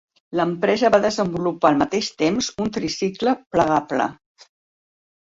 [0.37, 4.09] L'empresa va desenvolupar al mateix temps un tricicle plegable.